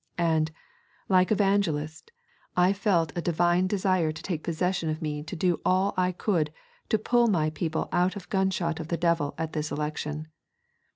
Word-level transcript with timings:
And, 0.17 0.49
like 1.09 1.31
Evangelist, 1.31 2.09
I 2.57 2.73
felt 2.73 3.15
a 3.15 3.21
divine 3.21 3.67
desire 3.67 4.11
taking 4.11 4.41
possession 4.41 4.89
of 4.89 4.99
me 4.99 5.21
to 5.21 5.35
do 5.35 5.61
all 5.63 5.93
I 5.95 6.11
could 6.11 6.51
to 6.89 6.97
pull 6.97 7.27
my 7.27 7.51
people 7.51 7.87
out 7.91 8.15
of 8.15 8.27
gunshot 8.29 8.79
of 8.79 8.87
the 8.87 8.97
devil 8.97 9.35
at 9.37 9.53
this 9.53 9.71
election. 9.71 10.27